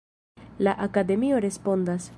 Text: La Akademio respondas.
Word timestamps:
La 0.57 0.73
Akademio 0.87 1.39
respondas. 1.49 2.09